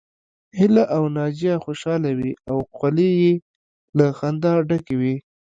هيله 0.57 0.83
او 0.95 1.03
ناجيه 1.15 1.55
خوشحاله 1.63 2.09
وې 2.17 2.31
او 2.49 2.57
خولې 2.75 3.09
يې 3.21 3.33
له 3.97 4.05
خندا 4.17 4.53
ډکې 4.69 4.95
وې 4.99 5.15